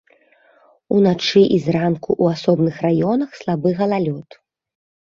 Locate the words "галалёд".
3.87-4.29